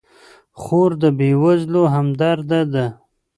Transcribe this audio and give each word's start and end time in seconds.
خور 0.61 0.91
د 1.01 1.03
بېوزلو 1.17 1.83
همدرده 1.95 2.61
ده. 2.73 2.85